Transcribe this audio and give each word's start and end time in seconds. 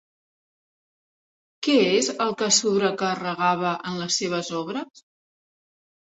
Què 1.67 1.75
és 1.97 2.07
el 2.25 2.33
que 2.39 2.47
sobrecarregava 2.59 3.73
en 3.91 3.99
les 4.05 4.17
seves 4.23 4.49
obres? 4.61 5.05